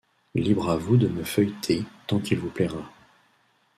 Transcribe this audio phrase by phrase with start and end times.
[0.33, 2.91] Libre à vous de me feuilleter tant qu’il vous plaira.